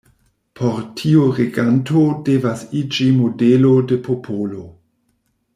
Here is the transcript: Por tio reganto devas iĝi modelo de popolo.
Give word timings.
Por 0.59 0.79
tio 1.01 1.27
reganto 1.41 2.01
devas 2.31 2.65
iĝi 2.83 3.11
modelo 3.21 3.73
de 3.93 4.03
popolo. 4.09 4.67